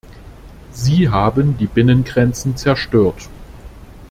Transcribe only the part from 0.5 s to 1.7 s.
Sie haben die